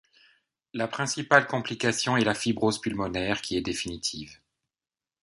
La 0.73 0.87
principale 0.87 1.45
complication 1.45 2.17
est 2.17 2.23
la 2.23 2.33
fibrose 2.33 2.81
pulmonaire 2.81 3.39
qui 3.39 3.55
est 3.55 3.61
définitive. 3.61 4.39